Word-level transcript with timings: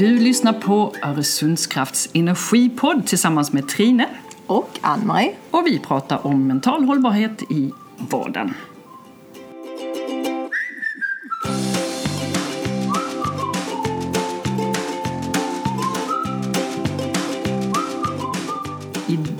Du 0.00 0.18
lyssnar 0.18 0.52
på 0.52 0.94
Öresundskrafts 1.02 2.08
energipodd 2.12 3.06
tillsammans 3.06 3.52
med 3.52 3.68
Trine. 3.68 4.06
Och 4.46 4.78
Ann-Marie. 4.80 5.34
Och 5.50 5.66
vi 5.66 5.78
pratar 5.78 6.26
om 6.26 6.46
mental 6.46 6.84
hållbarhet 6.84 7.42
i 7.42 7.72
vardagen. 8.10 8.54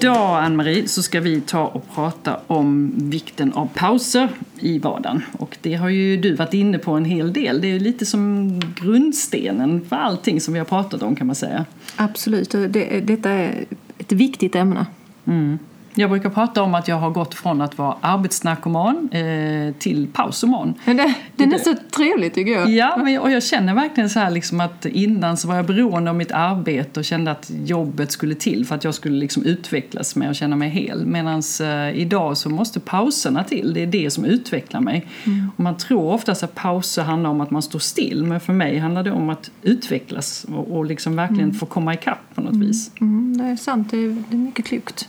Idag, 0.00 0.44
Ann-Marie, 0.44 0.88
så 0.88 1.02
ska 1.02 1.20
vi 1.20 1.40
ta 1.40 1.66
och 1.66 1.94
prata 1.94 2.40
om 2.46 2.92
vikten 2.96 3.52
av 3.52 3.68
pauser 3.74 4.28
i 4.60 4.78
vardagen. 4.78 5.22
Och 5.32 5.58
det 5.60 5.74
har 5.74 5.88
ju 5.88 6.16
du 6.16 6.34
varit 6.34 6.54
inne 6.54 6.78
på 6.78 6.92
en 6.92 7.04
hel 7.04 7.32
del. 7.32 7.60
Det 7.60 7.66
är 7.66 7.72
ju 7.72 7.78
lite 7.78 8.06
som 8.06 8.60
grundstenen 8.76 9.80
för 9.88 9.96
allting 9.96 10.40
som 10.40 10.54
vi 10.54 10.60
har 10.60 10.66
pratat 10.66 11.02
om 11.02 11.16
kan 11.16 11.26
man 11.26 11.36
säga. 11.36 11.64
Absolut, 11.96 12.50
det, 12.50 13.00
detta 13.00 13.30
är 13.30 13.64
ett 13.98 14.12
viktigt 14.12 14.54
ämne. 14.54 14.86
Mm. 15.24 15.58
Jag 15.94 16.10
brukar 16.10 16.30
prata 16.30 16.62
om 16.62 16.74
att 16.74 16.88
jag 16.88 16.96
har 16.96 17.10
gått 17.10 17.34
från 17.34 17.60
att 17.60 17.78
vara 17.78 17.96
arbetsnarkoman 18.00 19.08
eh, 19.12 19.74
till 19.74 20.08
pausoman. 20.12 20.74
Men 20.84 20.96
det, 20.96 21.44
är 21.44 21.58
så 21.58 21.74
trevligt 21.96 22.34
tycker 22.34 22.52
jag. 22.52 22.70
Ja, 22.70 22.96
men, 22.96 23.18
och 23.18 23.30
jag 23.30 23.42
känner 23.42 23.74
verkligen 23.74 24.10
så 24.10 24.18
här 24.18 24.30
liksom 24.30 24.60
att 24.60 24.86
innan 24.86 25.36
så 25.36 25.48
var 25.48 25.56
jag 25.56 25.66
beroende 25.66 26.10
av 26.10 26.16
mitt 26.16 26.32
arbete 26.32 27.00
och 27.00 27.04
kände 27.04 27.30
att 27.30 27.50
jobbet 27.64 28.12
skulle 28.12 28.34
till 28.34 28.66
för 28.66 28.74
att 28.74 28.84
jag 28.84 28.94
skulle 28.94 29.18
liksom 29.18 29.44
utvecklas 29.44 30.16
med 30.16 30.28
och 30.28 30.34
känna 30.34 30.56
mig 30.56 30.68
hel. 30.68 31.06
Medan 31.06 31.42
eh, 31.62 32.00
idag 32.00 32.36
så 32.36 32.50
måste 32.50 32.80
pauserna 32.80 33.44
till, 33.44 33.74
det 33.74 33.82
är 33.82 33.86
det 33.86 34.10
som 34.10 34.24
utvecklar 34.24 34.80
mig. 34.80 35.06
Mm. 35.24 35.50
Och 35.56 35.60
man 35.60 35.76
tror 35.76 36.12
oftast 36.12 36.42
att 36.42 36.54
pauser 36.54 37.02
handlar 37.02 37.30
om 37.30 37.40
att 37.40 37.50
man 37.50 37.62
står 37.62 37.78
still, 37.78 38.24
men 38.24 38.40
för 38.40 38.52
mig 38.52 38.78
handlar 38.78 39.02
det 39.02 39.10
om 39.10 39.30
att 39.30 39.50
utvecklas 39.62 40.46
och, 40.48 40.76
och 40.78 40.84
liksom 40.84 41.16
verkligen 41.16 41.44
mm. 41.44 41.54
få 41.54 41.66
komma 41.66 41.94
ikapp 41.94 42.34
på 42.34 42.40
något 42.40 42.52
mm. 42.54 42.66
vis. 42.66 42.90
Mm, 43.00 43.36
det 43.38 43.44
är 43.44 43.56
sant, 43.56 43.90
det 43.90 43.96
är, 43.96 44.24
det 44.28 44.36
är 44.36 44.38
mycket 44.38 44.64
klokt. 44.64 45.08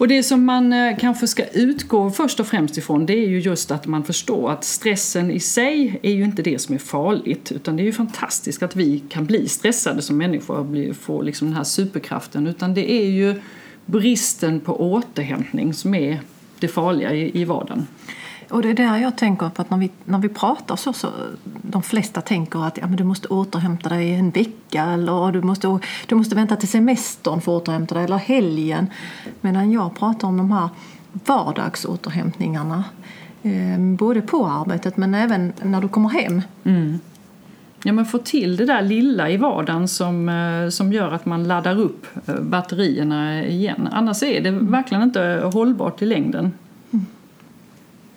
Och 0.00 0.08
det 0.08 0.22
som 0.22 0.44
man 0.44 0.72
eh, 0.72 0.96
kanske 0.98 1.26
ska 1.26 1.44
utgå 1.44 2.10
först 2.10 2.40
och 2.40 2.46
främst 2.46 2.78
ifrån 2.78 3.06
det 3.06 3.12
är 3.12 3.28
ju 3.28 3.40
just 3.40 3.70
att 3.70 3.86
man 3.86 4.04
förstår 4.04 4.50
att 4.50 4.64
stressen 4.64 5.30
i 5.30 5.40
sig 5.40 6.00
är 6.02 6.12
ju 6.12 6.24
inte 6.24 6.42
det 6.42 6.58
som 6.58 6.74
är 6.74 6.78
farligt 6.78 7.52
utan 7.52 7.76
det 7.76 7.82
är 7.82 7.84
ju 7.84 7.92
fantastiskt 7.92 8.62
att 8.62 8.76
vi 8.76 9.02
kan 9.08 9.26
bli 9.26 9.48
stressade 9.48 10.02
som 10.02 10.16
människor 10.16 10.58
och 10.58 10.96
få 10.96 11.22
liksom 11.22 11.48
den 11.48 11.56
här 11.56 11.64
superkraften 11.64 12.46
utan 12.46 12.74
det 12.74 12.92
är 12.92 13.06
ju 13.06 13.40
bristen 13.86 14.60
på 14.60 14.92
återhämtning 14.92 15.74
som 15.74 15.94
är 15.94 16.20
det 16.58 16.68
farliga 16.68 17.14
i 17.14 17.44
vardagen. 17.44 17.86
Och 18.50 18.62
det 18.62 18.70
är 18.70 18.74
där 18.74 18.96
jag 18.96 19.16
tänker 19.16 19.48
på 19.48 19.62
att 19.62 19.70
när 19.70 19.78
vi, 19.78 19.90
när 20.04 20.18
vi 20.18 20.28
pratar 20.28 20.76
så, 20.76 20.92
så 20.92 21.08
de 21.62 21.82
flesta 21.82 22.20
tänker 22.20 22.66
att 22.66 22.78
ja, 22.78 22.86
men 22.86 22.96
du 22.96 23.04
måste 23.04 23.28
återhämta 23.28 23.88
dig 23.88 24.14
en 24.14 24.30
vecka 24.30 24.84
eller 24.84 25.32
du 25.32 25.42
måste, 25.42 25.78
du 26.06 26.14
måste 26.14 26.34
vänta 26.34 26.56
till 26.56 26.68
semestern 26.68 27.40
för 27.40 27.56
att 27.56 27.62
återhämta 27.62 27.94
dig 27.94 28.04
eller 28.04 28.16
helgen. 28.16 28.86
Medan 29.40 29.72
jag 29.72 29.96
pratar 29.96 30.28
om 30.28 30.36
de 30.36 30.52
här 30.52 30.68
vardagsåterhämtningarna. 31.12 32.84
Eh, 33.42 33.78
både 33.78 34.20
på 34.20 34.46
arbetet 34.46 34.96
men 34.96 35.14
även 35.14 35.52
när 35.62 35.80
du 35.80 35.88
kommer 35.88 36.08
hem. 36.08 36.42
Mm. 36.64 37.00
Ja, 37.84 37.92
men 37.92 38.06
få 38.06 38.18
till 38.18 38.56
det 38.56 38.64
där 38.64 38.82
lilla 38.82 39.30
i 39.30 39.36
vardagen 39.36 39.88
som, 39.88 40.28
eh, 40.28 40.68
som 40.68 40.92
gör 40.92 41.12
att 41.12 41.26
man 41.26 41.48
laddar 41.48 41.80
upp 41.80 42.06
eh, 42.26 42.40
batterierna 42.40 43.44
igen. 43.44 43.88
Annars 43.92 44.22
är 44.22 44.40
det 44.40 44.50
verkligen 44.50 45.02
inte 45.02 45.50
hållbart 45.52 46.02
i 46.02 46.06
längden. 46.06 46.52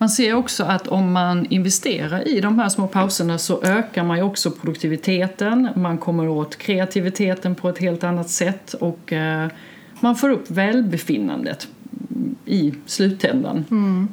Man 0.03 0.09
ser 0.09 0.33
också 0.33 0.63
att 0.63 0.87
om 0.87 1.11
man 1.11 1.45
investerar 1.45 2.27
i 2.27 2.41
de 2.41 2.59
här 2.59 2.69
små 2.69 2.87
pauserna 2.87 3.37
så 3.37 3.63
ökar 3.63 4.03
man 4.03 4.17
ju 4.17 4.23
också 4.23 4.51
produktiviteten, 4.51 5.69
man 5.75 5.97
kommer 5.97 6.27
åt 6.27 6.57
kreativiteten 6.57 7.55
på 7.55 7.69
ett 7.69 7.77
helt 7.77 8.03
annat 8.03 8.29
sätt 8.29 8.73
och 8.73 9.13
eh, 9.13 9.47
man 9.99 10.15
får 10.15 10.29
upp 10.29 10.51
välbefinnandet 10.51 11.67
i 12.45 12.73
slutändan. 12.85 13.65
Mm. 13.71 14.07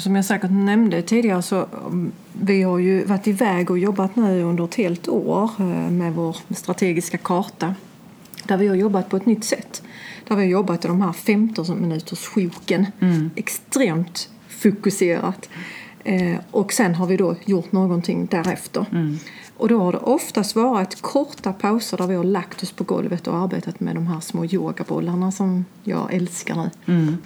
Som 0.00 0.16
jag 0.16 0.24
säkert 0.24 0.50
nämnde 0.50 1.02
tidigare 1.02 1.42
så 1.42 1.66
mm, 1.86 2.12
vi 2.32 2.62
har 2.62 2.78
ju 2.78 3.04
varit 3.04 3.26
iväg 3.26 3.70
och 3.70 3.78
jobbat 3.78 4.16
nu 4.16 4.42
under 4.42 4.64
ett 4.64 4.74
helt 4.74 5.08
år 5.08 5.50
eh, 5.58 5.90
med 5.90 6.12
vår 6.12 6.36
strategiska 6.54 7.18
karta 7.18 7.74
där 8.44 8.56
vi 8.56 8.68
har 8.68 8.76
jobbat 8.76 9.08
på 9.08 9.16
ett 9.16 9.26
nytt 9.26 9.44
sätt. 9.44 9.82
Där 10.28 10.36
vi 10.36 10.42
har 10.42 10.50
jobbat 10.50 10.84
i 10.84 10.88
de 10.88 11.02
här 11.02 11.12
15 11.12 11.80
minuters 11.80 12.26
sjoken. 12.26 12.86
Mm. 13.00 13.30
Extremt 13.36 14.28
fokuserat. 14.62 15.48
Eh, 16.04 16.36
och 16.50 16.72
sen 16.72 16.94
har 16.94 17.06
vi 17.06 17.16
då 17.16 17.36
gjort 17.44 17.72
någonting 17.72 18.26
därefter. 18.26 18.86
Mm. 18.92 19.18
Och 19.56 19.68
då 19.68 19.78
har 19.78 19.92
det 19.92 19.98
oftast 19.98 20.56
varit 20.56 21.02
korta 21.02 21.52
pauser 21.52 21.96
där 21.96 22.06
vi 22.06 22.14
har 22.14 22.24
lagt 22.24 22.62
oss 22.62 22.72
på 22.72 22.84
golvet 22.84 23.26
och 23.26 23.36
arbetat 23.36 23.80
med 23.80 23.94
de 23.94 24.06
här 24.06 24.20
små 24.20 24.44
yogabollarna 24.44 25.32
som 25.32 25.64
jag 25.82 26.14
älskar 26.14 26.56
nu. 26.56 26.70
Mm. 26.94 27.16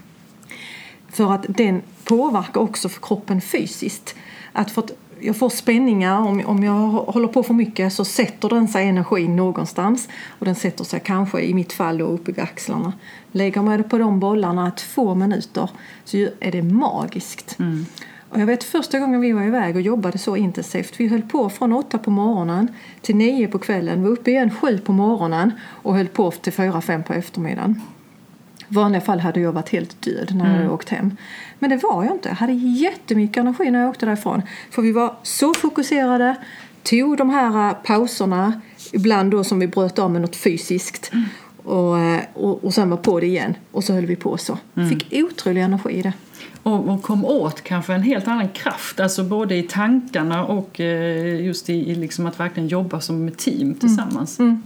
För 1.08 1.32
att 1.32 1.44
den 1.48 1.82
påverkar 2.04 2.60
också 2.60 2.88
för 2.88 3.00
kroppen 3.00 3.40
fysiskt. 3.40 4.14
Att 4.52 4.70
för 4.70 4.82
att 4.82 4.92
jag 5.20 5.36
får 5.36 5.48
spänningar, 5.48 6.18
om, 6.18 6.42
om 6.46 6.62
jag 6.62 6.72
håller 6.88 7.28
på 7.28 7.42
för 7.42 7.54
mycket 7.54 7.92
så 7.92 8.04
sätter 8.04 8.48
den 8.48 8.68
sig 8.68 8.88
energin 8.88 9.36
någonstans. 9.36 10.08
Och 10.28 10.44
den 10.44 10.54
sätter 10.54 10.84
sig 10.84 11.00
kanske 11.04 11.40
i 11.40 11.54
mitt 11.54 11.72
fall 11.72 11.98
då 11.98 12.04
uppe 12.04 12.32
vid 12.32 12.44
axlarna. 12.44 12.92
Lägger 13.32 13.62
man 13.62 13.78
det 13.78 13.82
på 13.82 13.98
de 13.98 14.20
bollarna 14.20 14.70
två 14.70 15.14
minuter 15.14 15.70
så 16.04 16.16
är 16.16 16.52
det 16.52 16.62
magiskt. 16.62 17.58
Mm. 17.58 17.86
Och 18.28 18.40
jag 18.40 18.46
vet 18.46 18.64
första 18.64 18.98
gången 18.98 19.20
vi 19.20 19.32
var 19.32 19.42
iväg 19.42 19.76
och 19.76 19.82
jobbade 19.82 20.18
så 20.18 20.36
intensivt. 20.36 21.00
Vi 21.00 21.08
höll 21.08 21.22
på 21.22 21.50
från 21.50 21.72
åtta 21.72 21.98
på 21.98 22.10
morgonen 22.10 22.68
till 23.00 23.16
nio 23.16 23.48
på 23.48 23.58
kvällen. 23.58 23.98
Vi 24.02 24.08
var 24.08 24.12
uppe 24.12 24.30
igen 24.30 24.50
sju 24.50 24.78
på 24.78 24.92
morgonen 24.92 25.52
och 25.62 25.94
höll 25.94 26.08
på 26.08 26.30
till 26.30 26.52
fyra, 26.52 26.80
fem 26.80 27.02
på 27.02 27.12
eftermiddagen. 27.12 27.82
I 28.68 28.74
vanliga 28.74 29.00
fall 29.00 29.20
hade 29.20 29.40
jag 29.40 29.52
varit 29.52 29.68
helt 29.68 30.02
död 30.02 30.34
när 30.34 30.50
jag 30.50 30.60
mm. 30.60 30.72
åkt 30.72 30.88
hem. 30.88 31.16
Men 31.58 31.70
det 31.70 31.76
var 31.76 32.04
jag 32.04 32.14
inte. 32.14 32.28
Jag 32.28 32.36
hade 32.36 32.52
jättemycket 32.52 33.36
energi 33.36 33.70
när 33.70 33.80
jag 33.80 33.90
åkte 33.90 34.06
därifrån. 34.06 34.42
För 34.70 34.82
vi 34.82 34.92
var 34.92 35.16
så 35.22 35.54
fokuserade, 35.54 36.36
tog 36.82 37.16
de 37.16 37.30
här 37.30 37.68
äh, 37.68 37.76
pauserna, 37.84 38.60
ibland 38.92 39.30
då 39.30 39.44
som 39.44 39.58
vi 39.58 39.66
bröt 39.66 39.98
av 39.98 40.10
med 40.10 40.20
något 40.20 40.36
fysiskt. 40.36 41.12
Mm. 41.12 41.24
Och, 41.64 41.98
äh, 41.98 42.20
och, 42.34 42.64
och 42.64 42.74
sen 42.74 42.90
var 42.90 42.96
på 42.96 43.20
det 43.20 43.26
igen. 43.26 43.54
Och 43.72 43.84
så 43.84 43.92
höll 43.92 44.06
vi 44.06 44.16
på 44.16 44.38
så. 44.38 44.58
Mm. 44.76 44.88
Fick 44.88 45.12
otrolig 45.12 45.62
energi 45.62 45.90
i 45.90 46.02
det. 46.02 46.12
Och, 46.62 46.88
och 46.88 47.02
kom 47.02 47.24
åt 47.24 47.62
kanske 47.62 47.94
en 47.94 48.02
helt 48.02 48.28
annan 48.28 48.48
kraft, 48.48 49.00
alltså 49.00 49.24
både 49.24 49.56
i 49.56 49.62
tankarna 49.62 50.44
och 50.44 50.80
eh, 50.80 51.44
just 51.44 51.70
i, 51.70 51.90
i 51.90 51.94
liksom 51.94 52.26
att 52.26 52.40
verkligen 52.40 52.68
jobba 52.68 53.00
som 53.00 53.28
ett 53.28 53.38
team 53.38 53.74
tillsammans. 53.74 54.38
Mm. 54.38 54.50
Mm. 54.50 54.62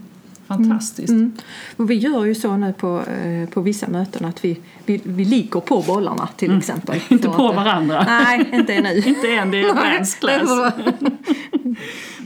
Fantastiskt. 0.56 1.08
Mm. 1.08 1.20
Mm. 1.20 1.32
Och 1.76 1.90
vi 1.90 1.94
gör 1.94 2.24
ju 2.24 2.34
så 2.34 2.56
nu 2.56 2.72
på, 2.72 3.02
eh, 3.02 3.48
på 3.48 3.60
vissa 3.60 3.88
möten 3.88 4.24
att 4.24 4.44
vi, 4.44 4.60
vi, 4.86 5.00
vi 5.04 5.24
ligger 5.24 5.60
på 5.60 5.82
bollarna 5.82 6.28
till 6.36 6.48
mm. 6.48 6.58
exempel. 6.58 7.00
inte 7.08 7.28
på 7.28 7.48
att, 7.48 7.56
varandra. 7.56 8.04
Nej, 8.06 8.48
inte 8.52 8.74
ännu. 8.74 8.96
inte 9.06 9.32
än, 9.32 9.50
det 9.50 9.60
är 9.60 9.70
advanced 9.70 10.20
class. 10.20 10.72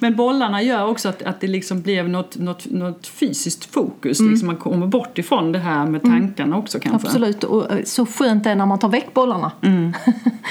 Men 0.05 0.17
bollarna 0.17 0.63
gör 0.63 0.87
också 0.87 1.09
att, 1.09 1.23
att 1.23 1.41
det 1.41 1.47
liksom 1.47 1.81
blir 1.81 2.03
något, 2.03 2.39
något, 2.39 2.71
något 2.71 3.07
fysiskt 3.07 3.65
fokus. 3.65 4.21
Mm. 4.21 4.33
Liksom 4.33 4.47
man 4.47 4.57
kommer 4.57 4.87
bort 4.87 5.19
ifrån 5.19 5.53
det 5.53 5.59
här 5.59 5.87
med 5.87 6.05
mm. 6.05 6.21
tankarna 6.21 6.57
också 6.57 6.81
kanske. 6.81 7.09
Absolut, 7.09 7.45
och 7.45 7.73
eh, 7.73 7.85
så 7.85 8.07
skönt 8.07 8.45
det 8.45 8.51
är 8.51 8.55
när 8.55 8.67
man 8.67 8.79
tar 8.79 8.89
väck 8.89 9.15
bollarna. 9.15 9.53
Mm. 9.63 9.93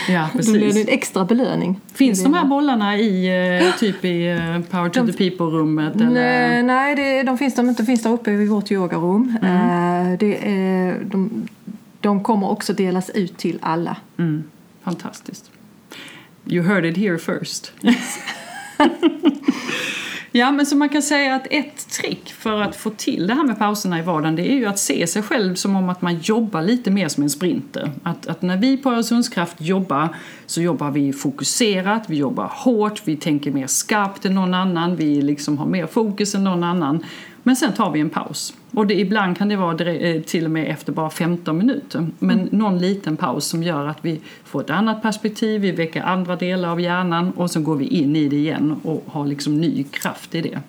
Ja, 0.09 0.27
precis. 0.33 0.53
Då 0.53 0.59
blir 0.59 0.73
det 0.73 0.81
en 0.81 0.87
extra 0.87 1.25
belöning. 1.25 1.81
Finns 1.93 2.23
de 2.23 2.33
här 2.33 2.45
bollarna 2.45 2.97
i 2.97 3.27
eh, 3.65 3.75
typ 3.79 4.05
i 4.05 4.37
Power 4.69 4.89
to 4.89 5.03
de, 5.05 5.11
the 5.11 5.17
People-rummet? 5.17 5.95
Nej, 5.95 6.63
nej 6.63 6.95
det, 6.95 7.23
de 7.23 7.37
finns 7.37 7.55
de 7.55 7.69
inte. 7.69 7.85
finns 7.85 8.03
där 8.03 8.11
uppe 8.11 8.31
vid 8.31 8.49
vårt 8.49 8.71
yogarum. 8.71 9.37
Mm. 9.41 10.17
Det 10.17 10.49
är, 10.49 11.03
de, 11.03 11.47
de 12.01 12.23
kommer 12.23 12.49
också 12.49 12.73
delas 12.73 13.09
ut 13.09 13.37
till 13.37 13.59
alla. 13.61 13.97
Mm. 14.17 14.43
Fantastiskt. 14.83 15.51
You 16.45 16.63
heard 16.63 16.85
it 16.85 16.97
here 16.97 17.17
first. 17.17 17.71
ja, 20.31 20.51
men 20.51 20.65
så 20.65 20.75
man 20.75 20.89
kan 20.89 21.01
säga 21.01 21.35
att 21.35 21.47
ett 21.49 21.89
trick 21.89 22.33
för 22.33 22.61
att 22.61 22.75
få 22.75 22.89
till 22.89 23.27
det 23.27 23.33
här 23.33 23.43
med 23.43 23.59
pauserna 23.59 23.99
i 23.99 24.01
vardagen 24.01 24.35
det 24.35 24.51
är 24.51 24.55
ju 24.55 24.65
att 24.65 24.79
se 24.79 25.07
sig 25.07 25.21
själv 25.21 25.55
som 25.55 25.75
om 25.75 25.89
att 25.89 26.01
man 26.01 26.19
jobbar 26.19 26.61
lite 26.61 26.91
mer 26.91 27.07
som 27.07 27.23
en 27.23 27.29
sprinter. 27.29 27.91
Att, 28.03 28.27
att 28.27 28.41
när 28.41 28.57
vi 28.57 28.77
på 28.77 28.91
Öresundskraft 28.91 29.61
jobbar 29.61 30.15
så 30.45 30.61
jobbar 30.61 30.91
vi 30.91 31.13
fokuserat, 31.13 32.03
vi 32.07 32.17
jobbar 32.17 32.51
hårt, 32.53 33.01
vi 33.05 33.15
tänker 33.15 33.51
mer 33.51 33.67
skarpt 33.67 34.25
än 34.25 34.35
någon 34.35 34.53
annan, 34.53 34.95
vi 34.95 35.21
liksom 35.21 35.57
har 35.57 35.65
mer 35.65 35.87
fokus 35.87 36.35
än 36.35 36.43
någon 36.43 36.63
annan. 36.63 37.03
Men 37.43 37.55
sen 37.55 37.73
tar 37.73 37.91
vi 37.91 37.99
en 37.99 38.09
paus. 38.09 38.53
Och 38.71 38.87
det, 38.87 38.99
ibland 38.99 39.37
kan 39.37 39.49
det 39.49 39.55
vara 39.55 39.91
eh, 39.91 40.21
till 40.21 40.45
och 40.45 40.51
med 40.51 40.71
efter 40.71 40.91
bara 40.91 41.09
15 41.09 41.57
minuter. 41.57 42.07
Men 42.19 42.39
mm. 42.39 42.49
någon 42.51 42.79
liten 42.79 43.17
paus 43.17 43.45
som 43.45 43.63
gör 43.63 43.87
att 43.87 43.97
vi 44.01 44.21
får 44.43 44.61
ett 44.61 44.69
annat 44.69 45.01
perspektiv, 45.01 45.61
vi 45.61 45.71
väcker 45.71 46.01
andra 46.01 46.35
delar 46.35 46.69
av 46.69 46.81
hjärnan 46.81 47.31
och 47.31 47.51
så 47.51 47.61
går 47.61 47.75
vi 47.75 47.85
in 47.85 48.15
i 48.15 48.27
det 48.27 48.35
igen 48.35 48.75
och 48.83 49.03
har 49.07 49.25
liksom 49.25 49.61
ny 49.61 49.83
kraft 49.83 50.35
i 50.35 50.41
det. 50.41 50.59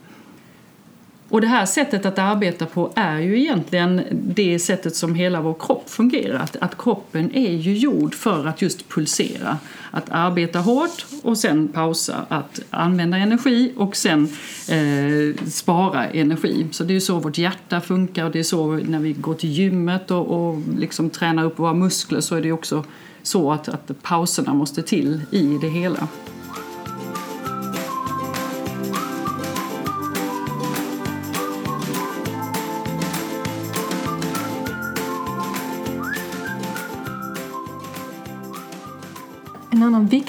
Och 1.34 1.40
det 1.40 1.46
här 1.46 1.66
sättet 1.66 2.06
att 2.06 2.18
arbeta 2.18 2.66
på 2.66 2.92
är 2.94 3.18
ju 3.18 3.40
egentligen 3.40 4.02
det 4.10 4.58
sättet 4.58 4.96
som 4.96 5.14
hela 5.14 5.40
vår 5.40 5.54
kropp 5.60 5.90
fungerar. 5.90 6.38
Att, 6.38 6.56
att 6.56 6.78
kroppen 6.78 7.34
är 7.34 7.52
ju 7.52 7.76
gjord 7.78 8.14
för 8.14 8.46
att 8.46 8.62
just 8.62 8.88
pulsera. 8.88 9.58
Att 9.90 10.10
arbeta 10.10 10.58
hårt 10.58 11.06
och 11.22 11.38
sen 11.38 11.68
pausa. 11.68 12.26
Att 12.28 12.60
använda 12.70 13.16
energi 13.16 13.72
och 13.76 13.96
sen 13.96 14.28
eh, 14.68 15.46
spara 15.46 16.06
energi. 16.06 16.66
Så 16.70 16.84
det 16.84 16.92
är 16.92 16.94
ju 16.94 17.00
så 17.00 17.18
vårt 17.18 17.38
hjärta 17.38 17.80
funkar 17.80 18.24
och 18.24 18.30
det 18.30 18.38
är 18.38 18.42
så 18.42 18.72
när 18.72 18.98
vi 18.98 19.12
går 19.12 19.34
till 19.34 19.50
gymmet 19.50 20.10
och, 20.10 20.26
och 20.26 20.58
liksom 20.78 21.10
tränar 21.10 21.44
upp 21.44 21.58
våra 21.58 21.74
muskler 21.74 22.20
så 22.20 22.36
är 22.36 22.42
det 22.42 22.52
också 22.52 22.84
så 23.22 23.52
att, 23.52 23.68
att 23.68 24.02
pauserna 24.02 24.54
måste 24.54 24.82
till 24.82 25.20
i 25.30 25.58
det 25.60 25.68
hela. 25.68 26.08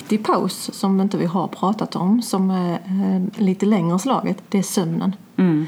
Viktig 0.06 0.24
paus 0.24 0.70
som 0.74 1.02
inte 1.02 1.18
vi 1.18 1.26
har 1.26 1.48
pratat 1.48 1.96
om, 1.96 2.22
som 2.22 2.52
är 2.52 2.74
eh, 2.74 3.42
lite 3.44 3.66
längre 3.66 4.00
slaget, 4.00 4.38
det 4.50 4.58
är 4.58 4.64
sömnen. 4.64 5.16
Mm. 5.38 5.66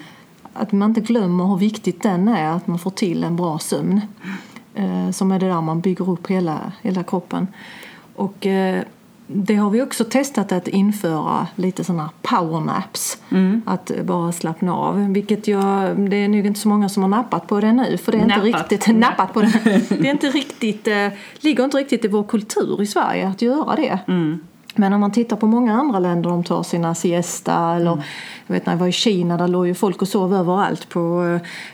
Att 0.53 0.71
man 0.71 0.89
inte 0.89 1.01
glömmer 1.01 1.45
hur 1.45 1.57
viktigt 1.57 2.03
den 2.03 2.27
är, 2.27 2.51
att 2.51 2.67
man 2.67 2.79
får 2.79 2.91
till 2.91 3.23
en 3.23 3.35
bra 3.35 3.59
sömn. 3.59 4.01
Eh, 4.75 5.11
som 5.11 5.31
är 5.31 5.39
det 5.39 5.47
där 5.47 5.61
man 5.61 5.81
bygger 5.81 6.09
upp 6.09 6.27
hela, 6.27 6.71
hela 6.81 7.03
kroppen. 7.03 7.47
Och 8.15 8.45
eh, 8.45 8.83
det 9.27 9.55
har 9.55 9.69
vi 9.69 9.81
också 9.81 10.03
testat 10.03 10.51
att 10.51 10.67
införa 10.67 11.47
lite 11.55 11.83
sådana 11.83 12.09
powernaps. 12.21 13.17
Mm. 13.29 13.61
Att 13.65 13.91
bara 14.03 14.31
slappna 14.31 14.75
av. 14.75 15.13
Vilket 15.13 15.47
jag, 15.47 15.99
det 16.09 16.15
är 16.15 16.27
nog 16.27 16.45
inte 16.45 16.59
så 16.59 16.67
många 16.69 16.89
som 16.89 17.03
har 17.03 17.09
nappat 17.09 17.47
på 17.47 17.59
det 17.59 17.73
nu. 17.73 17.97
För 17.97 18.11
det 18.11 18.17
är 18.17 18.21
inte 18.21 18.35
Nappat. 18.35 18.71
riktigt, 18.71 18.95
nappat 18.95 19.33
på 19.33 19.41
det. 19.41 19.61
det 19.89 20.07
är 20.07 20.11
inte 20.11 20.29
riktigt, 20.29 20.87
eh, 20.87 21.07
ligger 21.39 21.63
inte 21.63 21.77
riktigt 21.77 22.05
i 22.05 22.07
vår 22.07 22.23
kultur 22.23 22.81
i 22.81 22.85
Sverige 22.85 23.27
att 23.27 23.41
göra 23.41 23.75
det. 23.75 23.99
Mm. 24.07 24.39
Men 24.77 24.93
om 24.93 25.01
man 25.01 25.11
tittar 25.11 25.35
på 25.37 25.47
många 25.47 25.73
andra 25.73 25.99
länder, 25.99 26.29
de 26.29 26.43
tar 26.43 26.63
sina 26.63 26.95
siesta 26.95 27.75
eller 27.75 27.91
Mm. 27.91 28.03
jag 28.47 28.53
vet 28.53 28.65
när 28.65 28.73
jag 28.73 28.79
var 28.79 28.87
i 28.87 28.91
Kina, 28.91 29.37
där 29.37 29.47
låg 29.47 29.67
ju 29.67 29.73
folk 29.73 30.01
och 30.01 30.07
sov 30.07 30.33
överallt 30.35 30.89
på 30.89 31.23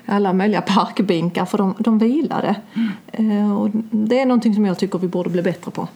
eh, 0.07 0.15
alla 0.15 0.33
möjliga 0.33 0.61
parkbänkar 0.67 1.45
för 1.45 1.57
de, 1.57 1.73
de 1.79 1.97
vilade. 1.99 2.55
Mm. 2.73 3.41
Eh, 3.41 3.57
Och 3.57 3.69
det 3.91 4.19
är 4.19 4.25
någonting 4.25 4.55
som 4.55 4.65
jag 4.65 4.79
tycker 4.79 4.99
vi 4.99 5.07
borde 5.07 5.29
bli 5.29 5.41
bättre 5.41 5.71
på. 5.71 5.87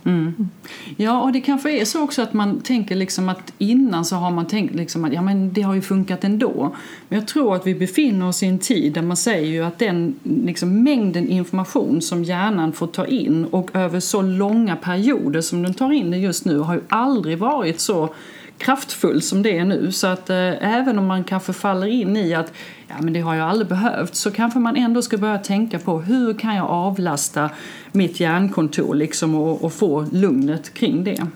Ja, 0.98 1.22
och 1.22 1.32
det 1.32 1.42
kanske 1.42 1.82
är 1.82 1.86
så 1.86 2.04
också 2.04 2.22
att 2.22 2.34
man 2.34 2.60
tänker 2.62 2.96
liksom 2.96 3.30
att 3.30 3.54
innan 3.58 4.06
så 4.06 4.16
har 4.16 4.32
man 4.32 4.46
tänkt 4.48 4.76
liksom 4.76 5.06
att 5.06 5.14
ja, 5.14 5.22
men 5.22 5.54
det 5.54 5.62
har 5.62 5.74
ju 5.74 5.82
funkat 5.82 6.24
ändå. 6.24 6.76
Men 7.10 7.20
jag 7.20 7.28
tror 7.28 7.56
att 7.56 7.68
vi 7.68 7.76
befinner 7.76 8.28
oss 8.28 8.44
i 8.44 8.46
en 8.46 8.60
tid 8.60 8.94
där 8.94 9.02
man 9.02 9.18
säger 9.18 9.48
ju 9.48 9.64
att 9.66 9.80
den 9.80 10.16
liksom, 10.24 10.84
mängden 10.84 11.28
information 11.30 12.02
som 12.02 12.24
hjärnan 12.24 12.74
får 12.74 12.88
ta 12.88 13.06
in 13.06 13.46
och 13.46 13.70
över 13.74 14.00
så 14.00 14.22
långa 14.22 14.76
perioder 14.76 15.42
som 15.42 15.64
den 15.64 15.74
tar 15.74 15.92
in 15.92 16.12
det 16.12 16.18
just 16.18 16.46
nu 16.46 16.60
har 16.60 16.74
ju 16.74 16.82
aldrig 16.98 17.38
varit 17.38 17.80
så 17.80 18.10
kraftfull 18.58 19.22
som 19.22 19.44
det 19.44 19.58
är 19.58 19.66
nu. 19.66 19.92
Så 19.92 20.08
att 20.08 20.30
eh, 20.30 20.76
även 20.76 21.00
om 21.00 21.06
man 21.06 21.24
kanske 21.24 21.54
faller 21.54 21.88
in 21.88 22.18
i 22.18 22.34
att 22.34 22.54
ja, 22.88 22.96
men 23.00 23.14
det 23.14 23.20
har 23.20 23.36
jag 23.36 23.50
aldrig 23.50 23.68
behövt 23.68 24.16
så 24.16 24.32
kanske 24.32 24.60
man 24.60 24.76
ändå 24.76 25.02
ska 25.02 25.18
börja 25.18 25.38
tänka 25.38 25.80
på 25.80 26.00
hur 26.00 26.34
kan 26.34 26.56
jag 26.56 26.66
avlasta 26.66 27.50
mitt 27.92 28.20
hjärnkontor 28.20 28.96
liksom 28.96 29.36
och, 29.36 29.64
och 29.64 29.74
få 29.74 30.06
lugnet 30.12 30.74
kring 30.74 31.04
det. 31.04 31.28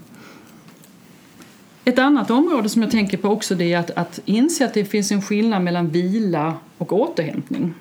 Ett 1.85 1.99
annat 1.99 2.31
område 2.31 2.69
som 2.69 2.81
jag 2.81 2.91
tänker 2.91 3.17
på 3.17 3.29
också 3.29 3.55
det 3.55 3.73
är 3.73 3.79
att, 3.79 3.91
att 3.91 4.19
inse 4.25 4.65
att 4.65 4.73
det 4.73 4.85
finns 4.85 5.11
en 5.11 5.21
skillnad 5.21 5.61
mellan 5.61 5.89
vila 5.89 6.53
och 6.77 6.93
återhämtning. 6.93 7.73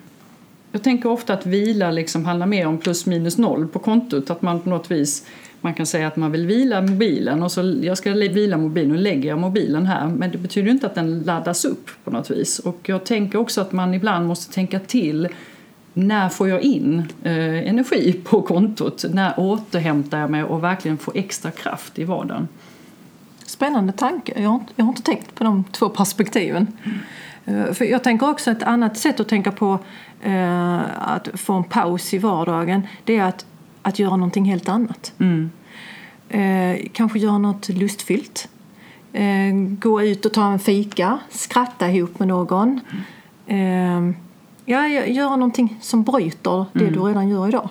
Jag 0.71 0.83
tänker 0.83 1.09
ofta 1.09 1.33
att 1.33 1.45
vila 1.45 1.91
liksom 1.91 2.25
handlar 2.25 2.45
mer 2.45 2.67
om 2.67 2.77
plus 2.77 3.05
minus 3.05 3.37
noll 3.37 3.67
på 3.67 3.79
kontot. 3.79 4.29
Att 4.29 4.41
man 4.41 4.61
på 4.61 4.69
något 4.69 4.91
vis 4.91 5.25
man 5.61 5.73
kan 5.73 5.85
säga 5.85 6.07
att 6.07 6.15
man 6.15 6.31
vill 6.31 6.45
vila 6.47 6.81
mobilen 6.81 7.43
och 7.43 7.51
så 7.51 7.75
jag 7.81 7.97
ska 7.97 8.11
vila 8.11 8.57
mobilen 8.57 8.91
och 8.91 8.97
lägger 8.97 9.29
jag 9.29 9.39
mobilen 9.39 9.85
här. 9.85 10.07
Men 10.07 10.31
det 10.31 10.37
betyder 10.37 10.65
ju 10.67 10.71
inte 10.73 10.85
att 10.85 10.95
den 10.95 11.19
laddas 11.19 11.65
upp 11.65 11.89
på 12.03 12.11
något 12.11 12.31
vis. 12.31 12.59
Och 12.59 12.79
jag 12.85 13.03
tänker 13.05 13.39
också 13.39 13.61
att 13.61 13.71
man 13.71 13.93
ibland 13.93 14.27
måste 14.27 14.53
tänka 14.53 14.79
till 14.79 15.27
när 15.93 16.29
får 16.29 16.49
jag 16.49 16.61
in 16.61 17.03
eh, 17.23 17.69
energi 17.69 18.13
på 18.23 18.41
kontot? 18.41 19.05
När 19.13 19.33
återhämtar 19.39 20.19
jag 20.19 20.29
mig 20.29 20.43
och 20.43 20.63
verkligen 20.63 20.97
får 20.97 21.17
extra 21.17 21.51
kraft 21.51 21.99
i 21.99 22.03
vardagen? 22.03 22.47
Spännande 23.45 23.93
tanke. 23.93 24.33
Jag 24.41 24.49
har, 24.49 24.55
inte- 24.55 24.73
jag 24.75 24.85
har 24.85 24.91
inte 24.91 25.01
tänkt 25.01 25.35
på 25.35 25.43
de 25.43 25.63
två 25.71 25.89
perspektiven. 25.89 26.67
Eh, 27.45 27.71
För 27.73 27.85
jag 27.85 28.03
tänker 28.03 28.29
också 28.29 28.51
ett 28.51 28.63
annat 28.63 28.97
sätt 28.97 29.19
att 29.19 29.27
tänka 29.29 29.51
på 29.51 29.79
eh, 30.21 30.79
att 31.13 31.27
få 31.33 31.53
en 31.53 31.63
paus 31.63 32.13
i 32.13 32.17
vardagen 32.17 32.81
det 33.03 33.17
är 33.17 33.23
att, 33.23 33.45
att 33.81 33.99
göra 33.99 34.15
någonting 34.15 34.45
helt 34.45 34.69
annat. 34.69 35.13
Eh, 36.29 36.87
kanske 36.93 37.19
göra 37.19 37.37
något 37.37 37.69
lustfyllt. 37.69 38.47
Eh, 39.13 39.53
gå 39.79 40.01
ut 40.03 40.25
och 40.25 40.33
ta 40.33 40.51
en 40.51 40.59
fika, 40.59 41.19
skratta 41.29 41.91
ihop 41.91 42.19
med 42.19 42.27
någon. 42.27 42.79
Eh, 43.47 43.57
ja, 44.65 44.77
gö- 44.79 45.07
göra 45.11 45.35
någonting 45.35 45.77
som 45.81 46.03
bryter 46.03 46.65
det 46.73 46.85
du 46.89 46.99
redan 46.99 47.29
gör 47.29 47.47
idag. 47.47 47.69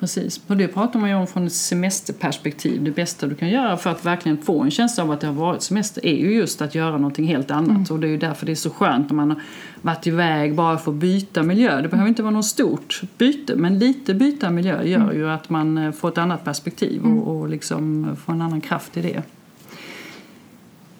Precis, 0.00 0.40
och 0.46 0.56
det 0.56 0.68
pratar 0.68 1.00
man 1.00 1.10
ju 1.10 1.16
om 1.16 1.26
från 1.26 1.46
ett 1.46 1.52
semesterperspektiv. 1.52 2.84
Det 2.84 2.90
bästa 2.90 3.26
du 3.26 3.34
kan 3.34 3.48
göra 3.48 3.76
för 3.76 3.90
att 3.90 4.04
verkligen 4.04 4.38
få 4.38 4.62
en 4.62 4.70
känsla 4.70 5.04
av 5.04 5.10
att 5.10 5.20
det 5.20 5.26
har 5.26 5.34
varit 5.34 5.62
semester 5.62 6.06
är 6.06 6.16
ju 6.16 6.34
just 6.34 6.62
att 6.62 6.74
göra 6.74 6.92
någonting 6.96 7.26
helt 7.26 7.50
annat. 7.50 7.90
Och 7.90 8.00
det 8.00 8.06
är 8.06 8.10
ju 8.10 8.16
därför 8.16 8.46
det 8.46 8.52
är 8.52 8.56
så 8.56 8.70
skönt 8.70 9.10
om 9.10 9.16
man 9.16 9.30
har 9.30 9.40
varit 9.82 10.06
iväg 10.06 10.54
bara 10.54 10.78
för 10.78 10.90
att 10.90 10.96
byta 10.96 11.42
miljö. 11.42 11.82
Det 11.82 11.88
behöver 11.88 12.08
inte 12.08 12.22
vara 12.22 12.32
något 12.32 12.46
stort 12.46 13.02
byte, 13.18 13.56
men 13.56 13.78
lite 13.78 14.14
byta 14.14 14.50
miljö 14.50 14.82
gör 14.82 15.12
ju 15.12 15.30
att 15.30 15.50
man 15.50 15.78
eh, 15.78 15.92
får 15.92 16.08
ett 16.08 16.18
annat 16.18 16.44
perspektiv 16.44 17.02
och, 17.02 17.36
och 17.36 17.48
liksom 17.48 18.08
får 18.24 18.32
en 18.32 18.42
annan 18.42 18.60
kraft 18.60 18.96
i 18.96 19.02
det. 19.02 19.22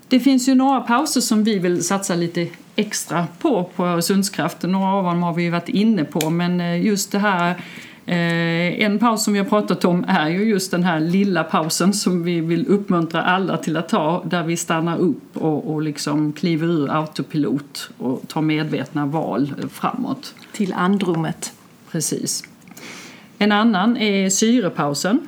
Det 0.08 0.20
finns 0.20 0.49
ju 0.49 0.55
några 0.55 0.81
pauser 0.81 1.20
som 1.20 1.44
vi 1.44 1.58
vill 1.58 1.85
satsa 1.85 2.14
lite 2.14 2.49
extra 2.76 3.26
på 3.38 3.70
på 3.76 3.87
Öresundskraft. 3.87 4.62
Några 4.62 4.93
av 4.93 5.05
dem 5.05 5.23
har 5.23 5.35
vi 5.35 5.43
ju 5.43 5.50
varit 5.50 5.69
inne 5.69 6.05
på 6.05 6.31
men 6.31 6.61
eh, 6.61 6.85
just 6.87 7.12
det 7.12 7.19
här 7.19 7.56
eh, 8.11 8.83
en 8.85 8.99
paus 8.99 9.25
som 9.25 9.33
vi 9.33 9.39
har 9.39 9.47
pratat 9.47 9.85
om 9.85 10.05
är 10.09 10.29
ju 10.29 10.45
just 10.45 10.71
den 10.71 10.85
här 10.85 11.01
lilla 11.01 11.45
pausen 11.45 11.93
som 11.93 12.23
vi 12.23 12.41
vill 12.41 12.67
uppmuntra 12.67 13.23
alla 13.23 13.57
till 13.57 13.77
att 13.77 13.89
ta 13.89 14.25
där 14.25 14.43
vi 14.43 14.57
stannar 14.57 14.99
upp 14.99 15.37
och, 15.37 15.75
och 15.75 15.83
liksom 15.83 16.33
kliver 16.33 16.67
ur 16.67 16.91
autopilot 16.91 17.91
och 17.99 18.23
tar 18.29 18.43
medvetna 18.43 19.07
val 19.07 19.55
framåt. 19.71 20.35
Till 20.53 20.73
andrummet. 20.73 21.53
Precis. 21.91 22.45
En 23.39 23.53
annan 23.53 23.97
är 23.97 24.31
syrepausen. 24.31 25.21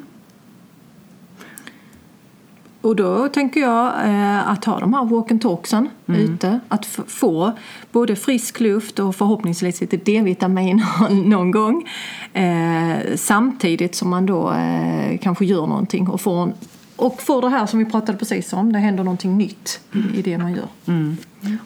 Och 2.82 2.96
då 2.96 3.28
tänker 3.28 3.60
jag 3.60 3.86
eh, 3.86 4.48
att 4.48 4.64
ha 4.64 4.80
de 4.80 4.94
här 4.94 5.04
walk 5.04 5.30
and 5.30 5.42
talksen 5.42 5.88
ute. 6.06 6.60
Att 6.68 6.86
få 7.06 7.52
både 7.92 8.16
frisk 8.16 8.60
luft 8.60 8.98
och 8.98 9.16
förhoppningsvis 9.16 9.80
lite 9.80 9.96
D-vitamin 9.96 10.82
någon 11.10 11.50
gång. 11.50 11.88
Eh, 12.32 12.96
samtidigt 13.16 13.94
som 13.94 14.10
man 14.10 14.26
då 14.26 14.52
eh, 14.52 15.18
kanske 15.18 15.44
gör 15.44 15.66
någonting 15.66 16.08
och 16.08 16.20
får, 16.20 16.42
en, 16.42 16.52
och 16.96 17.22
får 17.22 17.40
det 17.40 17.48
här 17.48 17.66
som 17.66 17.78
vi 17.78 17.84
pratade 17.84 18.18
precis 18.18 18.52
om. 18.52 18.72
Det 18.72 18.78
händer 18.78 19.04
någonting 19.04 19.38
nytt 19.38 19.80
i, 19.92 20.18
i 20.18 20.22
det 20.22 20.38
man 20.38 20.52
gör. 20.52 20.68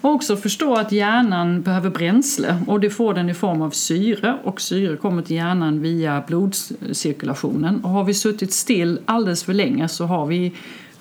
Och 0.00 0.10
också 0.10 0.36
förstå 0.36 0.74
att 0.74 0.92
hjärnan 0.92 1.62
behöver 1.62 1.90
bränsle 1.90 2.58
och 2.66 2.80
det 2.80 2.90
får 2.90 3.14
den 3.14 3.28
i 3.28 3.34
form 3.34 3.62
av 3.62 3.70
syre 3.70 4.38
och 4.44 4.60
syre 4.60 4.96
kommer 4.96 5.22
till 5.22 5.36
hjärnan 5.36 5.80
via 5.80 6.24
blodcirkulationen. 6.26 7.84
Och 7.84 7.90
har 7.90 8.04
vi 8.04 8.14
suttit 8.14 8.52
still 8.52 8.98
alldeles 9.04 9.44
för 9.44 9.54
länge 9.54 9.88
så 9.88 10.04
har 10.04 10.26
vi 10.26 10.52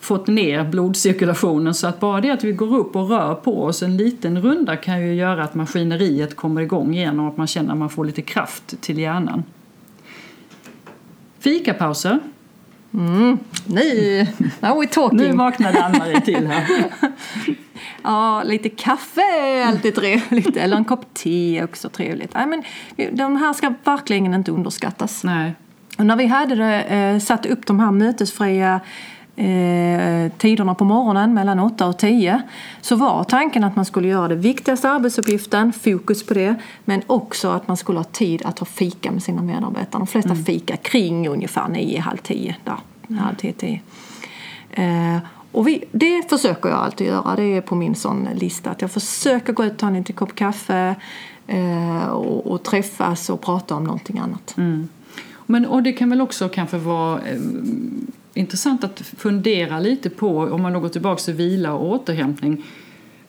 fått 0.06 0.28
ner 0.28 0.64
blodcirkulationen 0.64 1.74
så 1.74 1.88
att 1.88 2.00
bara 2.00 2.22
det 2.22 2.30
att 2.30 2.44
vi 2.44 2.52
går 2.52 2.78
upp 2.78 2.96
och 2.96 3.10
rör 3.10 3.36
på 3.36 3.64
oss 3.64 3.84
en 3.84 3.98
liten 3.98 4.42
runda 4.42 4.78
kan 4.78 5.02
ju 5.02 5.14
göra 5.14 5.44
att 5.44 5.56
maskineriet 5.56 6.36
kommer 6.36 6.62
igång 6.62 6.96
igen 6.96 7.20
och 7.20 7.28
att 7.28 7.38
man 7.38 7.48
känner 7.48 7.72
att 7.72 7.78
man 7.78 7.90
får 7.90 8.06
lite 8.06 8.22
kraft 8.22 8.82
till 8.82 9.00
hjärnan. 9.00 9.44
Fikapauser. 11.40 12.20
Nu, 13.66 14.28
now 14.60 14.82
we're 14.82 14.88
talking! 14.88 15.18
Nu 15.18 15.32
vaknade 15.32 15.84
Ann-Marie 15.84 16.22
till 16.22 16.48
här. 16.48 16.92
Ja, 18.04 18.44
lite 18.44 18.70
kaffe 18.70 19.22
är 19.22 19.66
alltid 19.66 19.96
trevligt. 19.96 20.58
Eller 20.58 20.78
en 20.78 20.86
kopp 20.86 21.14
te 21.14 21.58
är 21.58 21.64
också 21.64 21.90
trevligt. 21.90 22.34
Nej, 22.34 22.48
men 22.48 22.64
de 23.18 23.36
här 23.36 23.54
ska 23.54 23.74
verkligen 23.84 24.34
inte 24.34 24.52
underskattas. 24.52 25.24
Nej. 25.24 25.56
Och 25.98 26.06
när 26.06 26.16
vi 26.16 26.26
hade 26.26 26.56
det, 26.56 26.82
eh, 26.82 27.20
satt 27.20 27.46
upp 27.46 27.66
de 27.66 27.80
här 27.80 27.92
mötesfria 27.92 28.80
eh, 29.36 30.32
tiderna 30.38 30.76
på 30.76 30.86
morgonen 30.86 31.34
mellan 31.34 31.60
8 31.60 31.88
och 31.88 31.98
10 31.98 32.42
så 32.82 32.96
var 32.96 33.24
tanken 33.24 33.64
att 33.64 33.76
man 33.76 33.86
skulle 33.86 34.08
göra 34.08 34.28
det 34.28 34.36
viktigaste 34.36 34.90
arbetsuppgiften, 34.90 35.74
fokus 35.74 36.26
på 36.26 36.34
det, 36.34 36.56
men 36.86 37.02
också 37.08 37.50
att 37.50 37.68
man 37.68 37.78
skulle 37.78 38.00
ha 38.00 38.04
tid 38.04 38.42
att 38.46 38.60
ha 38.60 38.66
fika 38.66 39.12
med 39.12 39.24
sina 39.24 39.42
medarbetare. 39.42 40.00
De 40.00 40.08
flesta 40.08 40.36
fika 40.36 40.78
kring 40.78 41.28
ungefär 41.28 41.68
9, 41.68 42.00
halv 42.00 42.18
10. 42.18 42.56
Där, 42.64 42.78
halv 43.20 43.36
10, 43.36 43.54
10. 43.54 43.82
Eh, 44.72 45.18
Och 45.52 45.68
vi, 45.68 45.84
det 45.92 46.30
försöker 46.30 46.70
jag 46.70 46.80
alltid 46.80 47.08
göra. 47.08 47.36
Det 47.36 47.44
är 47.44 47.62
på 47.62 47.76
min 47.76 47.96
sån 47.96 48.28
lista. 48.36 48.70
Att 48.70 48.82
jag 48.82 48.92
försöker 48.92 49.54
gå 49.54 49.66
ut 49.66 49.72
och 49.72 49.78
ta 49.78 49.88
en 49.88 49.94
liten 49.94 50.16
kopp 50.16 50.36
kaffe 50.36 50.96
eh, 51.48 52.08
och, 52.08 52.52
och, 52.52 52.64
träffas 52.64 53.30
och 53.30 53.42
prata 53.42 53.76
om 53.76 53.84
någonting 53.84 54.20
annat. 54.20 54.58
Mm. 54.58 54.88
Men, 55.46 55.66
och 55.66 55.84
det 55.84 55.94
kan 55.94 56.10
väl 56.10 56.22
också 56.22 56.50
kanske 56.50 56.78
vara 56.78 57.22
eh, 57.22 57.40
intressant 58.36 58.84
att 58.84 59.00
fundera 59.00 59.80
lite 59.80 60.10
på, 60.10 60.38
om 60.38 60.62
man 60.62 60.74
då 60.74 60.80
går 60.80 60.90
tillbaka 60.90 61.22
till 61.22 61.34
vila 61.34 61.74
och 61.74 61.90
återhämtning, 61.90 62.64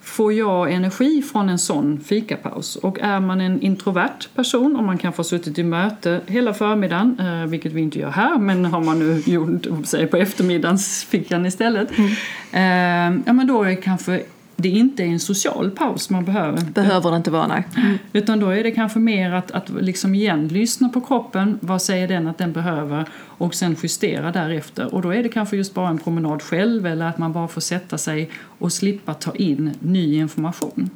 Får 0.06 0.32
jag 0.32 0.72
energi 0.72 1.22
från 1.22 1.48
en 1.48 1.58
sån 1.58 2.00
fikapaus? 2.00 2.76
Och 2.76 3.00
är 3.00 3.20
man 3.20 3.40
en 3.40 3.60
introvert 3.60 4.28
person, 4.34 4.76
om 4.76 4.86
man 4.86 4.98
kanske 4.98 5.18
har 5.18 5.24
suttit 5.24 5.58
i 5.58 5.62
möte 5.62 6.20
hela 6.26 6.54
förmiddagen, 6.54 7.18
eh, 7.20 7.46
vilket 7.46 7.72
vi 7.72 7.80
inte 7.80 7.98
gör 7.98 8.10
här, 8.10 8.38
men 8.38 8.64
har 8.64 8.80
man 8.80 8.98
nu 8.98 9.22
gjort 9.26 9.86
sig 9.86 10.06
på 10.06 10.16
eftermiddagsfickan 10.16 11.46
istället, 11.46 11.88
mm. 11.98 12.10
eh, 12.52 13.22
ja 13.26 13.32
men 13.32 13.46
då 13.46 13.62
är 13.62 13.82
kanske 13.82 14.22
det 14.56 14.68
inte 14.68 15.02
är 15.02 15.06
en 15.06 15.20
social 15.20 15.70
paus 15.70 16.10
man 16.10 16.24
behöver. 16.24 16.60
Behöver 16.60 17.10
det 17.10 17.16
inte 17.16 17.30
vara, 17.30 17.46
nej. 17.46 17.66
Mm. 17.76 17.98
Utan 18.12 18.40
då 18.40 18.48
är 18.48 18.62
det 18.62 18.70
kanske 18.70 18.98
mer 18.98 19.32
att, 19.32 19.50
att 19.50 19.70
liksom 19.70 20.14
igen 20.14 20.48
lyssna 20.48 20.88
på 20.88 21.00
kroppen, 21.00 21.58
vad 21.62 21.82
säger 21.82 22.08
den 22.08 22.28
att 22.28 22.38
den 22.38 22.52
behöver 22.52 23.08
och 23.14 23.54
sen 23.54 23.76
justera 23.82 24.32
därefter. 24.32 24.94
Och 24.94 25.02
då 25.02 25.14
är 25.14 25.22
det 25.22 25.28
kanske 25.28 25.56
just 25.56 25.74
bara 25.74 25.88
en 25.88 25.98
promenad 25.98 26.42
själv 26.42 26.86
eller 26.86 27.06
att 27.06 27.18
man 27.18 27.32
bara 27.32 27.48
får 27.48 27.60
sätta 27.60 27.98
sig 27.98 28.30
och 28.58 28.72
slippa 28.72 29.14
ta 29.14 29.34
in 29.34 29.70
ny 29.80 30.16
information. 30.16 30.90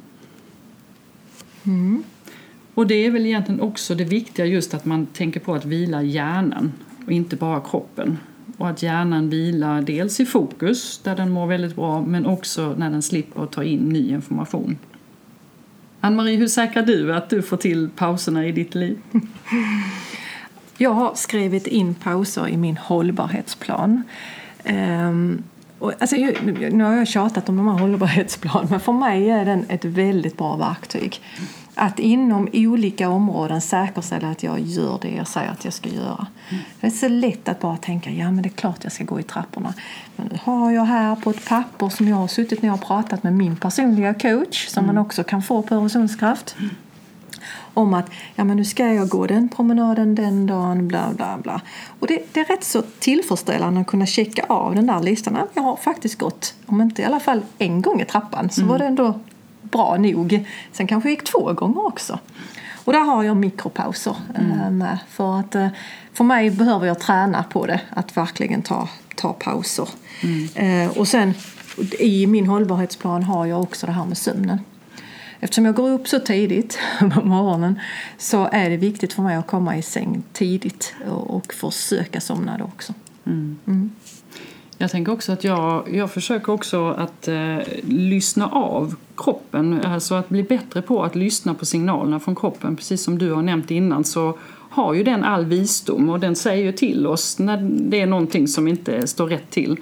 Mm. 1.63 2.03
Och 2.73 2.87
det 2.87 3.05
är 3.05 3.11
väl 3.11 3.25
egentligen 3.25 3.61
också 3.61 3.95
det 3.95 4.03
viktiga 4.03 4.45
just 4.45 4.73
att 4.73 4.85
man 4.85 5.05
tänker 5.05 5.39
på 5.39 5.53
att 5.53 5.65
vila 5.65 6.01
hjärnan 6.01 6.71
och 7.05 7.11
inte 7.11 7.35
bara 7.35 7.61
kroppen 7.61 8.17
och 8.61 8.69
att 8.69 8.83
hjärnan 8.83 9.29
vilar 9.29 9.81
dels 9.81 10.19
i 10.19 10.25
fokus 10.25 11.01
där 11.03 11.15
den 11.15 11.29
mår 11.29 11.47
väldigt 11.47 11.75
bra 11.75 12.01
men 12.01 12.25
också 12.25 12.75
när 12.77 12.89
den 12.89 13.01
slipper 13.01 13.45
ta 13.45 13.63
in 13.63 13.89
ny 13.89 14.09
information. 14.09 14.77
Ann-Marie, 16.01 16.37
hur 16.37 16.47
säkrar 16.47 16.83
du 16.83 17.13
att 17.13 17.29
du 17.29 17.41
får 17.41 17.57
till 17.57 17.89
pauserna 17.95 18.47
i 18.47 18.51
ditt 18.51 18.75
liv? 18.75 18.97
Jag 20.77 20.89
har 20.89 21.15
skrivit 21.15 21.67
in 21.67 21.95
pauser 21.95 22.47
i 22.47 22.57
min 22.57 22.77
hållbarhetsplan. 22.77 24.03
Ehm, 24.63 25.43
och, 25.81 25.93
alltså, 25.99 26.15
nu 26.15 26.83
har 26.83 26.93
jag 26.93 27.07
tjatat 27.07 27.49
om 27.49 27.57
de 27.57 27.67
här 27.67 27.77
hållbarhetsplanerna 27.77 28.67
men 28.69 28.79
för 28.79 28.93
mig 28.93 29.29
är 29.29 29.45
den 29.45 29.65
ett 29.69 29.85
väldigt 29.85 30.37
bra 30.37 30.55
verktyg 30.55 31.21
att 31.75 31.99
inom 31.99 32.49
olika 32.53 33.09
områden 33.09 33.61
säkerställa 33.61 34.29
att 34.29 34.43
jag 34.43 34.59
gör 34.59 34.99
det 35.01 35.09
jag 35.09 35.27
säger 35.27 35.51
att 35.51 35.65
jag 35.65 35.73
ska 35.73 35.89
göra. 35.89 36.27
Det 36.79 36.87
är 36.87 36.91
så 36.91 37.07
lätt 37.07 37.49
att 37.49 37.59
bara 37.59 37.77
tänka 37.77 38.11
ja 38.11 38.31
men 38.31 38.43
det 38.43 38.49
är 38.49 38.53
klart 38.53 38.83
jag 38.83 38.93
ska 38.93 39.03
gå 39.03 39.19
i 39.19 39.23
trapporna. 39.23 39.73
Men 40.15 40.27
nu 40.27 40.39
har 40.43 40.71
jag 40.71 40.85
här 40.85 41.15
på 41.15 41.29
ett 41.29 41.45
papper 41.45 41.89
som 41.89 42.07
jag 42.07 42.15
har 42.15 42.27
suttit 42.27 42.61
när 42.61 42.69
jag 42.69 42.73
har 42.73 42.85
pratat 42.85 43.23
med 43.23 43.33
min 43.33 43.55
personliga 43.55 44.13
coach 44.13 44.67
som 44.67 44.83
mm. 44.83 44.95
man 44.95 45.05
också 45.05 45.23
kan 45.23 45.43
få 45.43 45.61
på 45.61 45.75
Öresundskraft. 45.75 46.55
Mm. 46.59 46.75
Om 47.73 47.93
att 47.93 48.09
ja, 48.35 48.43
men 48.43 48.57
nu 48.57 48.65
ska 48.65 48.93
jag 48.93 49.09
gå 49.09 49.27
den 49.27 49.49
promenaden 49.49 50.15
den 50.15 50.47
dagen, 50.47 50.87
bla 50.87 51.09
bla 51.15 51.37
bla. 51.37 51.61
Och 51.99 52.07
det, 52.07 52.33
det 52.33 52.39
är 52.39 52.45
rätt 52.45 52.63
så 52.63 52.81
tillfredsställande 52.99 53.81
att 53.81 53.87
kunna 53.87 54.05
checka 54.05 54.45
av 54.49 54.75
den 54.75 54.87
där 54.87 54.99
listan. 54.99 55.37
Jag 55.53 55.63
har 55.63 55.75
faktiskt 55.75 56.17
gått, 56.17 56.53
om 56.65 56.81
inte 56.81 57.01
i 57.01 57.05
alla 57.05 57.19
fall 57.19 57.41
en 57.57 57.81
gång 57.81 58.01
i 58.01 58.05
trappan, 58.05 58.49
så 58.49 58.61
mm. 58.61 58.71
var 58.71 58.79
det 58.79 58.85
ändå 58.85 59.19
bra 59.61 59.97
nog. 59.97 60.47
Sen 60.71 60.87
kanske 60.87 61.09
jag 61.09 61.11
gick 61.11 61.23
två 61.23 61.53
gånger 61.53 61.87
också. 61.87 62.19
Och 62.83 62.93
där 62.93 62.99
har 62.99 63.23
jag 63.23 63.37
mikropauser 63.37 64.15
mm. 64.35 64.51
Eh, 64.51 64.71
med. 64.71 64.97
För, 65.09 65.39
att, 65.39 65.55
eh, 65.55 65.67
för 66.13 66.23
mig 66.23 66.51
behöver 66.51 66.87
jag 66.87 66.99
träna 66.99 67.43
på 67.43 67.65
det, 67.65 67.81
att 67.89 68.17
verkligen 68.17 68.61
ta, 68.61 68.89
ta 69.15 69.33
pauser. 69.33 69.89
Mm. 70.23 70.47
Eh, 70.55 70.97
och 70.97 71.07
sen 71.07 71.33
i 71.99 72.27
min 72.27 72.47
hållbarhetsplan 72.47 73.23
har 73.23 73.45
jag 73.45 73.61
också 73.61 73.85
det 73.85 73.91
här 73.91 74.05
med 74.05 74.17
sömnen. 74.17 74.59
Eftersom 75.43 75.65
jag 75.65 75.75
går 75.75 75.89
upp 75.89 76.07
så 76.07 76.19
tidigt 76.19 76.79
på 77.13 77.21
morgonen 77.21 77.79
så 78.17 78.49
är 78.51 78.69
det 78.69 78.77
viktigt 78.77 79.13
för 79.13 79.23
mig 79.23 79.35
att 79.35 79.47
komma 79.47 79.77
i 79.77 79.81
säng 79.81 80.23
tidigt 80.33 80.93
och 81.09 81.53
försöka 81.53 82.21
somna 82.21 82.57
då 82.57 82.63
också. 82.63 82.93
Mm. 83.25 83.57
Mm. 83.67 83.91
Jag 84.77 84.91
tänker 84.91 85.11
också 85.11 85.31
att 85.31 85.43
jag, 85.43 85.95
jag 85.95 86.11
försöker 86.11 86.53
också 86.53 86.89
att 86.89 87.27
eh, 87.27 87.57
lyssna 87.83 88.47
av 88.47 88.95
kroppen. 89.17 89.81
Alltså 89.85 90.15
att 90.15 90.29
bli 90.29 90.43
bättre 90.43 90.81
på 90.81 91.03
att 91.03 91.15
lyssna 91.15 91.53
på 91.53 91.65
signalerna 91.65 92.19
från 92.19 92.35
kroppen. 92.35 92.75
Precis 92.75 93.03
som 93.03 93.17
du 93.17 93.31
har 93.31 93.41
nämnt 93.41 93.71
innan 93.71 94.03
så 94.03 94.37
har 94.69 94.93
ju 94.93 95.03
den 95.03 95.23
all 95.23 95.45
visdom 95.45 96.09
och 96.09 96.19
den 96.19 96.35
säger 96.35 96.63
ju 96.63 96.71
till 96.71 97.07
oss 97.07 97.39
när 97.39 97.57
det 97.89 98.01
är 98.01 98.05
någonting 98.05 98.47
som 98.47 98.67
inte 98.67 99.07
står 99.07 99.27
rätt 99.27 99.49
till. 99.49 99.77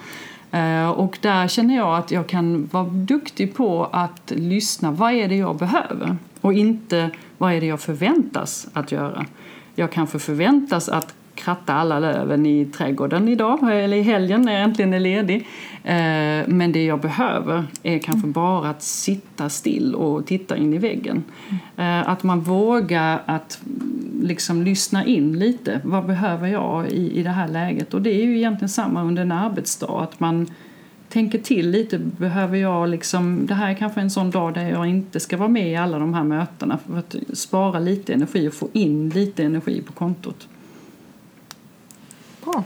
Eh, 0.51 0.89
och 0.89 1.17
där 1.21 1.47
känner 1.47 1.75
jag 1.75 1.97
att 1.97 2.11
jag 2.11 2.27
kan 2.27 2.69
vara 2.71 2.83
duktig 2.83 3.55
på 3.55 3.89
att 3.91 4.31
lyssna. 4.35 4.91
Vad 4.91 5.13
är 5.13 5.27
det 5.27 5.35
jag 5.35 5.57
behöver? 5.57 6.17
Och 6.41 6.53
inte 6.53 7.09
vad 7.37 7.53
är 7.53 7.61
det 7.61 7.67
jag 7.67 7.79
förväntas 7.79 8.67
att 8.73 8.91
göra? 8.91 9.25
Jag 9.75 9.91
kanske 9.91 10.19
förväntas 10.19 10.89
att 10.89 11.13
kratta 11.35 11.73
alla 11.73 11.99
löven 11.99 12.45
i 12.45 12.65
trädgården 12.65 13.27
idag, 13.27 13.59
eller 13.61 13.97
i 13.97 14.01
helgen 14.01 14.41
när 14.41 14.53
jag 14.53 14.61
äntligen 14.61 14.93
är 14.93 14.99
ledig. 14.99 15.47
Eh, 15.83 16.47
men 16.47 16.71
det 16.71 16.85
jag 16.85 17.01
behöver 17.01 17.63
är 17.83 17.99
kanske 17.99 18.25
mm. 18.25 18.31
bara 18.31 18.69
att 18.69 18.83
sitta 18.83 19.49
still 19.49 19.95
och 19.95 20.25
titta 20.25 20.57
in 20.57 20.73
i 20.73 20.77
väggen. 20.77 21.23
Eh, 21.77 22.09
att 22.09 22.23
man 22.23 22.39
vågar 22.39 23.21
att 23.25 23.59
liksom 24.21 24.63
lyssna 24.63 25.05
in 25.05 25.39
lite. 25.39 25.81
Vad 25.83 26.05
behöver 26.05 26.47
jag 26.47 26.91
i, 26.91 27.19
i 27.19 27.23
det 27.23 27.29
här 27.29 27.47
läget? 27.47 27.93
Och 27.93 28.01
det 28.01 28.09
är 28.09 28.25
ju 28.25 28.37
egentligen 28.37 28.69
samma 28.69 29.03
under 29.03 29.21
en 29.21 29.31
arbetsdag. 29.31 30.03
Att 30.03 30.19
man 30.19 30.47
tänker 31.09 31.39
till 31.39 31.69
lite. 31.69 31.99
Behöver 31.99 32.57
jag 32.57 32.89
liksom, 32.89 33.45
det 33.45 33.53
här 33.53 33.69
är 33.69 33.73
kanske 33.73 34.01
en 34.01 34.11
sån 34.11 34.31
dag 34.31 34.53
där 34.53 34.69
jag 34.69 34.87
inte 34.87 35.19
ska 35.19 35.37
vara 35.37 35.49
med 35.49 35.71
i 35.71 35.75
alla 35.75 35.99
de 35.99 36.13
här 36.13 36.23
mötena 36.23 36.77
för 36.87 36.97
att 36.97 37.15
spara 37.33 37.79
lite 37.79 38.13
energi 38.13 38.47
och 38.47 38.53
få 38.53 38.69
in 38.73 39.09
lite 39.09 39.43
energi 39.43 39.81
på 39.81 39.93
kontot. 39.93 40.47
Bra. 42.43 42.63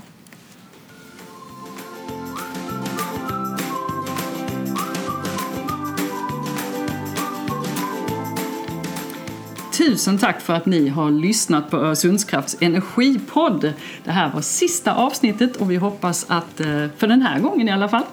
Tusen 9.93 10.17
tack 10.17 10.41
för 10.41 10.53
att 10.53 10.65
ni 10.65 10.87
har 10.89 11.11
lyssnat 11.11 11.69
på 11.69 11.77
Öresundskrafts 11.77 12.57
energipodd. 12.59 13.73
Det 14.03 14.11
här 14.11 14.29
var 14.29 14.41
sista 14.41 14.93
avsnittet 14.95 15.55
och 15.55 15.71
vi 15.71 15.75
hoppas 15.75 16.25
att, 16.29 16.59
eh, 16.59 16.67
för 16.97 17.07
den 17.07 17.21
här 17.21 17.39
gången 17.39 17.67
i 17.67 17.71
alla 17.71 17.89
fall, 17.89 18.03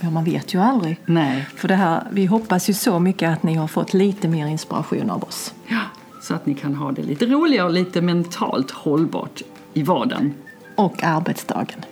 Ja, 0.00 0.10
man 0.10 0.24
vet 0.24 0.54
ju 0.54 0.58
aldrig. 0.58 1.00
Nej. 1.06 1.48
För 1.56 1.68
det 1.68 1.74
här, 1.74 2.02
vi 2.10 2.26
hoppas 2.26 2.70
ju 2.70 2.74
så 2.74 2.98
mycket 2.98 3.32
att 3.32 3.42
ni 3.42 3.54
har 3.54 3.68
fått 3.68 3.94
lite 3.94 4.28
mer 4.28 4.46
inspiration 4.46 5.10
av 5.10 5.24
oss. 5.24 5.54
Ja, 5.66 5.80
så 6.22 6.34
att 6.34 6.46
ni 6.46 6.54
kan 6.54 6.74
ha 6.74 6.92
det 6.92 7.02
lite 7.02 7.26
roligare 7.26 7.66
och 7.66 7.72
lite 7.72 8.00
mentalt 8.00 8.70
hållbart 8.70 9.42
i 9.74 9.82
vardagen 9.82 10.34
och 10.76 11.04
arbetsdagen. 11.04 11.84